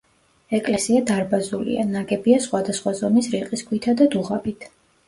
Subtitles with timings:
[0.59, 4.73] ეკლესია დარბაზულია, ნაგებია სხვადასხვა ზომის რიყის ქვითა და დუღაბით.